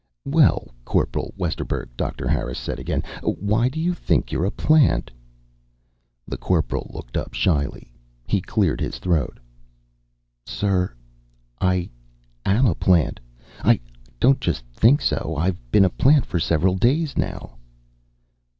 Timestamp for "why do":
3.21-3.79